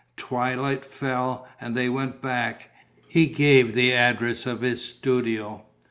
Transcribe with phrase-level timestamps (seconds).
[0.17, 2.71] Twilight fell; and they went back.
[3.07, 5.63] He gave the address of his studio.